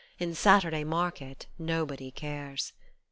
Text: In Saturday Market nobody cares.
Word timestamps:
In 0.17 0.33
Saturday 0.33 0.83
Market 0.83 1.45
nobody 1.59 2.09
cares. 2.09 2.73